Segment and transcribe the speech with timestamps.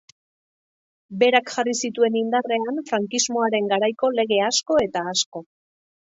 [1.23, 5.45] Berak jarri zituen indarrean frankismoaren garaiko lege asko eta asko.